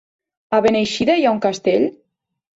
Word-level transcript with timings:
A 0.59 0.61
Beneixida 0.65 1.19
hi 1.19 1.29
ha 1.29 1.35
un 1.37 1.43
castell? 1.45 1.87